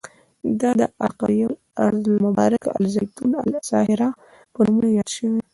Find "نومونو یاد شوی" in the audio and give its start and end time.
4.65-5.41